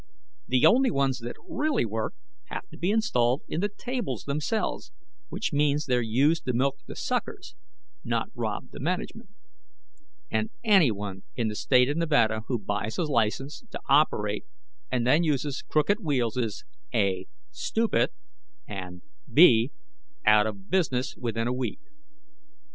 The 0.47 0.65
only 0.65 0.89
ones 0.89 1.19
that 1.19 1.35
really 1.47 1.85
work 1.85 2.15
have 2.45 2.67
to 2.69 2.77
be 2.79 2.89
installed 2.89 3.43
in 3.47 3.61
the 3.61 3.69
tables 3.69 4.23
themselves, 4.23 4.91
which 5.29 5.53
means 5.53 5.85
they're 5.85 6.01
used 6.01 6.43
to 6.45 6.53
milk 6.53 6.79
the 6.87 6.95
suckers, 6.95 7.53
not 8.03 8.31
rob 8.33 8.71
the 8.71 8.79
management. 8.79 9.29
And 10.31 10.49
anyone 10.63 11.21
in 11.35 11.49
the 11.49 11.55
State 11.55 11.87
of 11.87 11.97
Nevada 11.97 12.41
who 12.47 12.57
buys 12.57 12.97
a 12.97 13.03
license 13.03 13.61
to 13.69 13.79
operate 13.87 14.43
and 14.91 15.05
then 15.05 15.21
uses 15.23 15.61
crooked 15.61 15.99
wheels 15.99 16.35
is 16.35 16.63
(a) 16.91 17.27
stupid, 17.51 18.09
and 18.67 19.03
(b) 19.31 19.69
out 20.25 20.47
of 20.47 20.71
business 20.71 21.15
within 21.15 21.47
a 21.47 21.53
week. 21.53 21.79